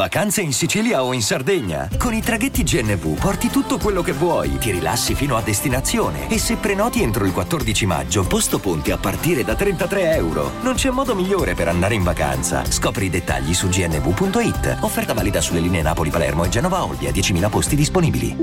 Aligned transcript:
Vacanze 0.00 0.40
in 0.40 0.54
Sicilia 0.54 1.04
o 1.04 1.12
in 1.12 1.20
Sardegna? 1.20 1.86
Con 1.98 2.14
i 2.14 2.22
traghetti 2.22 2.62
GNV 2.62 3.20
porti 3.20 3.48
tutto 3.48 3.76
quello 3.76 4.00
che 4.00 4.12
vuoi, 4.12 4.56
ti 4.56 4.70
rilassi 4.70 5.14
fino 5.14 5.36
a 5.36 5.42
destinazione 5.42 6.30
e 6.30 6.38
se 6.38 6.56
prenoti 6.56 7.02
entro 7.02 7.26
il 7.26 7.34
14 7.34 7.84
maggio, 7.84 8.26
posto 8.26 8.58
ponti 8.60 8.92
a 8.92 8.96
partire 8.96 9.44
da 9.44 9.54
33 9.54 10.14
euro. 10.14 10.52
Non 10.62 10.72
c'è 10.72 10.88
modo 10.88 11.14
migliore 11.14 11.52
per 11.52 11.68
andare 11.68 11.96
in 11.96 12.02
vacanza. 12.02 12.64
Scopri 12.64 13.04
i 13.04 13.10
dettagli 13.10 13.52
su 13.52 13.68
gnv.it. 13.68 14.78
Offerta 14.80 15.12
valida 15.12 15.42
sulle 15.42 15.60
linee 15.60 15.82
Napoli-Palermo 15.82 16.44
e 16.44 16.48
Genova-Olbia, 16.48 17.10
10.000 17.10 17.50
posti 17.50 17.76
disponibili. 17.76 18.36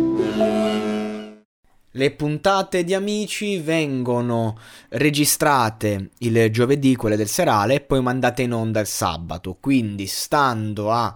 Le 1.89 2.11
puntate 2.11 2.83
di 2.83 2.93
Amici 2.93 3.57
vengono 3.57 4.59
registrate 4.89 6.11
il 6.19 6.51
giovedì, 6.51 6.95
quelle 6.95 7.15
del 7.15 7.27
serale, 7.27 7.73
e 7.73 7.81
poi 7.81 8.03
mandate 8.03 8.43
in 8.43 8.53
onda 8.53 8.79
il 8.79 8.85
sabato. 8.85 9.57
Quindi, 9.59 10.05
stando 10.05 10.91
a, 10.91 11.11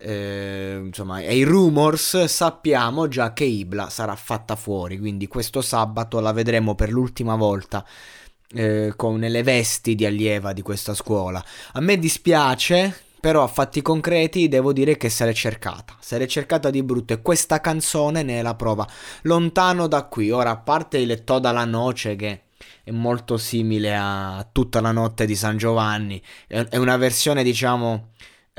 eh, 0.00 0.80
insomma, 0.82 1.16
ai 1.16 1.42
rumors, 1.42 2.24
sappiamo 2.24 3.06
già 3.08 3.32
che 3.32 3.44
Ibla 3.44 3.90
sarà 3.90 4.16
fatta 4.16 4.56
fuori. 4.56 4.98
Quindi, 4.98 5.26
questo 5.28 5.60
sabato 5.60 6.20
la 6.20 6.32
vedremo 6.32 6.74
per 6.74 6.90
l'ultima 6.90 7.36
volta. 7.36 7.84
Eh, 8.52 8.94
con 8.96 9.20
le 9.20 9.42
vesti 9.44 9.94
di 9.94 10.04
allieva 10.04 10.52
di 10.52 10.62
questa 10.62 10.92
scuola. 10.94 11.44
A 11.74 11.80
me 11.80 11.98
dispiace 12.00 13.04
però 13.20 13.42
a 13.42 13.46
fatti 13.46 13.82
concreti 13.82 14.48
devo 14.48 14.72
dire 14.72 14.96
che 14.96 15.10
se 15.10 15.26
l'è 15.26 15.34
cercata, 15.34 15.94
se 16.00 16.16
l'è 16.16 16.26
cercata 16.26 16.70
di 16.70 16.82
brutto 16.82 17.12
e 17.12 17.20
questa 17.20 17.60
canzone 17.60 18.22
ne 18.22 18.38
è 18.38 18.42
la 18.42 18.54
prova. 18.54 18.88
Lontano 19.22 19.86
da 19.86 20.04
qui, 20.04 20.30
ora 20.30 20.50
a 20.50 20.56
parte 20.56 20.98
il 20.98 21.22
Toda 21.22 21.52
la 21.52 21.66
Noce 21.66 22.16
che 22.16 22.40
è 22.82 22.90
molto 22.90 23.36
simile 23.36 23.94
a 23.94 24.44
Tutta 24.50 24.80
la 24.80 24.90
notte 24.90 25.26
di 25.26 25.36
San 25.36 25.58
Giovanni, 25.58 26.20
è 26.46 26.76
una 26.76 26.96
versione 26.96 27.42
diciamo 27.44 28.08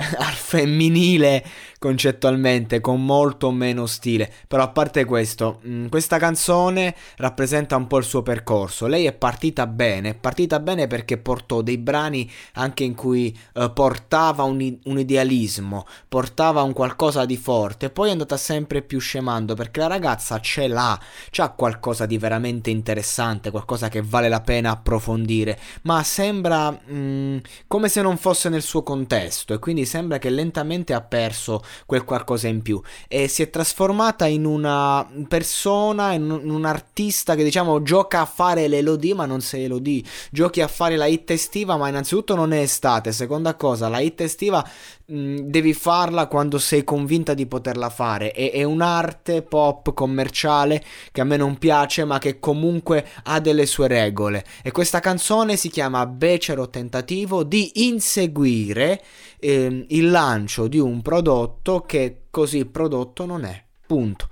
al 0.27 0.33
femminile 0.33 1.43
concettualmente 1.81 2.79
con 2.79 3.03
molto 3.03 3.49
meno 3.49 3.87
stile. 3.87 4.31
Però 4.47 4.61
a 4.61 4.67
parte 4.67 5.03
questo 5.03 5.61
mm, 5.65 5.87
questa 5.87 6.19
canzone 6.19 6.95
rappresenta 7.17 7.75
un 7.75 7.87
po' 7.87 7.97
il 7.97 8.03
suo 8.03 8.21
percorso. 8.21 8.85
Lei 8.85 9.05
è 9.05 9.13
partita 9.13 9.65
bene 9.65 10.09
è 10.09 10.13
partita 10.13 10.59
bene 10.59 10.85
perché 10.85 11.17
portò 11.17 11.63
dei 11.63 11.79
brani 11.79 12.29
anche 12.53 12.83
in 12.83 12.93
cui 12.93 13.35
uh, 13.55 13.73
portava 13.73 14.43
un, 14.43 14.77
un, 14.83 14.99
idealismo 14.99 15.87
portava 16.07 16.61
un 16.61 16.73
qualcosa 16.73 17.25
di 17.25 17.37
forte 17.37 17.89
poi 17.89 18.09
è 18.09 18.11
andata 18.11 18.37
sempre 18.37 18.83
più 18.83 18.99
scemando 18.99 19.55
perché 19.55 19.79
la 19.79 19.87
ragazza 19.87 20.39
ce 20.39 20.67
l'ha 20.67 20.99
c'ha 21.31 21.49
qualcosa 21.49 22.05
di 22.05 22.19
veramente 22.19 22.69
interessante 22.69 23.49
qualcosa 23.49 23.89
che 23.89 24.03
vale 24.03 24.29
la 24.29 24.41
pena 24.41 24.69
approfondire. 24.71 25.57
Ma 25.83 26.03
sembra 26.03 26.69
mh, 26.69 26.77
mm, 26.93 27.37
come 27.65 27.89
se 27.89 28.03
non 28.03 28.17
fosse 28.17 28.49
nel 28.49 28.61
suo 28.61 28.83
contesto 28.83 29.55
e 29.55 29.59
quindi 29.59 29.85
sembra 29.85 30.19
che 30.19 30.29
lentamente 30.29 30.93
ha 30.93 31.01
perso 31.01 31.63
quel 31.85 32.03
qualcosa 32.03 32.47
in 32.47 32.61
più. 32.61 32.81
E 33.07 33.27
si 33.27 33.41
è 33.41 33.49
trasformata 33.49 34.25
in 34.25 34.45
una 34.45 35.07
persona, 35.27 36.13
in 36.13 36.29
un 36.29 36.65
artista 36.65 37.35
che 37.35 37.43
diciamo 37.43 37.81
gioca 37.81 38.21
a 38.21 38.25
fare 38.25 38.67
l'elodie 38.67 39.13
ma 39.13 39.25
non 39.25 39.41
sei 39.41 39.65
elodie, 39.65 40.03
giochi 40.31 40.61
a 40.61 40.67
fare 40.67 40.95
la 40.95 41.05
hit 41.05 41.29
estiva 41.31 41.77
ma 41.77 41.87
innanzitutto 41.87 42.35
non 42.35 42.53
è 42.53 42.59
estate, 42.59 43.11
seconda 43.11 43.55
cosa 43.55 43.87
la 43.89 43.99
hit 43.99 44.21
estiva 44.21 44.65
mh, 45.11 45.39
devi 45.41 45.73
farla 45.73 46.27
quando 46.27 46.57
sei 46.57 46.83
convinta 46.83 47.33
di 47.33 47.45
poterla 47.45 47.89
fare, 47.89 48.31
è, 48.31 48.51
è 48.51 48.63
un'arte 48.63 49.41
pop 49.41 49.93
commerciale 49.93 50.83
che 51.11 51.21
a 51.21 51.25
me 51.25 51.37
non 51.37 51.57
piace 51.57 52.05
ma 52.05 52.17
che 52.17 52.39
comunque 52.39 53.05
ha 53.23 53.39
delle 53.39 53.65
sue 53.65 53.87
regole. 53.87 54.43
E 54.63 54.71
questa 54.71 54.99
canzone 54.99 55.55
si 55.57 55.69
chiama 55.69 56.05
Becero 56.05 56.69
tentativo 56.69 57.43
di 57.43 57.87
inseguire 57.87 59.01
eh, 59.39 59.85
il 59.89 60.09
lancio 60.09 60.67
di 60.67 60.79
un 60.79 61.01
prodotto 61.01 61.60
che 61.81 62.23
così 62.29 62.65
prodotto 62.65 63.25
non 63.25 63.45
è. 63.45 63.63
Punto. 63.85 64.27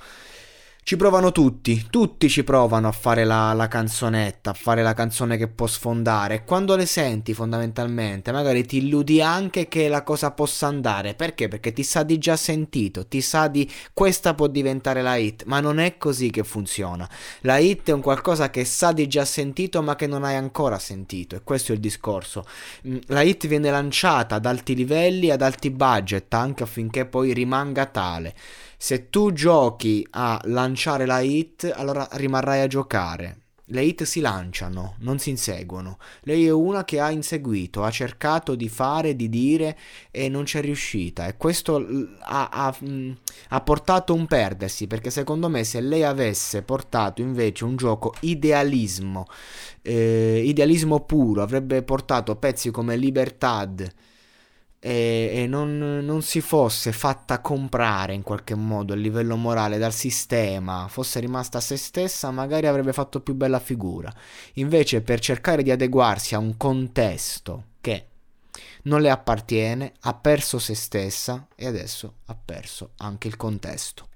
Ci 0.90 0.98
provano 0.98 1.32
tutti, 1.32 1.86
tutti 1.92 2.28
ci 2.28 2.44
provano 2.44 2.88
a 2.88 2.92
fare 2.92 3.24
la, 3.24 3.54
la, 3.54 3.68
canzonetta, 3.68 4.50
a 4.50 4.54
fare 4.54 4.82
la 4.82 4.96
canzone 4.96 5.38
che 5.38 5.48
può 5.48 5.68
sfondare. 5.68 6.44
Quando 6.44 6.76
le 6.76 6.88
senti, 6.88 7.36
fondamentalmente, 7.36 8.32
magari 8.32 8.66
ti 8.66 8.78
illudi 8.78 9.22
anche 9.22 9.68
che 9.68 9.88
la 9.88 10.02
cosa 10.02 10.32
possa 10.32 10.66
andare. 10.66 11.14
Perché? 11.14 11.48
Perché 11.48 11.74
ti 11.74 11.84
sa 11.84 12.02
di 12.02 12.18
già 12.18 12.36
sentito, 12.36 13.06
ti 13.06 13.22
sa 13.22 13.48
di 13.48 13.72
questa 13.94 14.34
può 14.34 14.48
diventare 14.48 15.04
la 15.04 15.16
hit, 15.16 15.44
ma 15.44 15.60
non 15.60 15.78
è 15.78 16.00
così 16.00 16.32
che 16.32 16.44
funziona. 16.44 17.08
La 17.42 17.60
hit 17.60 17.90
è 17.90 17.94
un 17.94 18.02
qualcosa 18.02 18.50
che 18.50 18.66
sa 18.66 18.92
di 18.92 19.08
già 19.08 19.26
sentito, 19.26 19.84
ma 19.84 19.96
che 19.96 20.08
non 20.08 20.24
hai 20.24 20.38
ancora 20.38 20.80
sentito. 20.80 21.36
E 21.36 21.44
questo 21.44 21.72
è 21.72 21.76
il 21.76 21.82
discorso. 21.82 22.48
Mm, 22.88 22.98
la 23.10 23.22
hit 23.22 23.46
viene 23.46 23.70
lanciata 23.70 24.34
ad 24.34 24.46
alti 24.48 24.74
livelli, 24.74 25.30
ad 25.30 25.44
alti 25.44 25.70
budget, 25.70 26.34
anche 26.34 26.64
affinché 26.64 27.06
poi 27.06 27.32
rimanga 27.32 27.86
tale. 27.86 28.34
Se 28.82 29.10
tu 29.10 29.34
giochi 29.34 30.08
a 30.12 30.40
lanciare 30.46 30.78
la 31.06 31.20
hit, 31.20 31.72
allora 31.76 32.08
rimarrai 32.12 32.62
a 32.62 32.68
giocare. 32.68 33.38
Le 33.72 33.84
hit 33.84 34.02
si 34.04 34.20
lanciano, 34.20 34.96
non 35.00 35.20
si 35.20 35.30
inseguono. 35.30 36.00
Lei 36.22 36.48
è 36.48 36.52
una 36.52 36.84
che 36.86 37.00
ha 37.00 37.12
inseguito, 37.12 37.84
ha 37.84 37.92
cercato 37.92 38.56
di 38.56 38.68
fare, 38.68 39.16
di 39.16 39.30
dire 39.30 39.78
e 40.10 40.28
non 40.28 40.44
c'è 40.44 40.60
riuscita. 40.60 41.28
E 41.28 41.38
questo 41.38 41.86
ha, 42.22 42.50
ha, 42.50 42.76
ha, 43.50 43.62
portato 43.62 44.16
un 44.16 44.26
perdersi, 44.26 44.88
perché 44.88 45.12
secondo 45.12 45.50
me 45.50 45.64
se 45.64 45.82
lei 45.82 46.04
avesse 46.04 46.64
portato 46.64 47.22
invece 47.22 47.64
un 47.64 47.76
gioco 47.76 48.16
idealismo, 48.22 49.28
eh, 49.84 50.42
idealismo 50.44 51.02
puro, 51.02 51.44
avrebbe 51.44 51.84
portato 51.84 52.38
pezzi 52.38 52.72
come 52.72 52.96
Libertad, 52.96 53.88
e, 54.80 55.32
e 55.34 55.48
non, 55.48 55.78
non, 55.78 56.22
si 56.22 56.40
fosse 56.40 56.92
fatta 56.92 57.40
comprare 57.42 58.14
in 58.14 58.24
qualche 58.24 58.56
modo 58.56 58.94
a 58.94 58.96
livello 58.96 59.36
morale 59.36 59.78
dal 59.78 59.94
sistema, 59.94 60.88
fosse 60.90 61.20
rimasta 61.20 61.58
a 61.58 61.62
se 61.62 61.76
stessa, 61.76 62.32
magari 62.32 62.68
avrebbe 62.68 62.94
fatto 62.94 63.20
più 63.20 63.34
bella 63.34 63.60
figura. 63.60 64.14
Invece, 64.54 65.02
per 65.02 65.20
cercare 65.20 65.64
di 65.64 65.72
adeguarsi 65.72 66.34
a 66.34 66.40
un 66.40 66.56
contesto 66.56 67.66
che 67.82 68.06
non 68.84 69.02
le 69.02 69.10
appartiene, 69.10 69.94
ha 70.02 70.14
perso 70.14 70.60
se 70.60 70.76
stessa 70.76 71.48
e 71.56 71.68
adesso 71.68 72.16
ha 72.26 72.36
perso 72.36 72.92
anche 72.98 73.28
il 73.28 73.36
contesto. 73.36 74.09